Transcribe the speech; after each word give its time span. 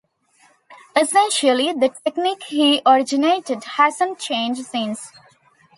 Essentially, 0.99 1.73
the 1.73 1.93
technique 2.03 2.41
he 2.47 2.81
originated 2.87 3.63
hasn't 3.63 4.17
changed 4.17 4.65
since. 4.65 5.11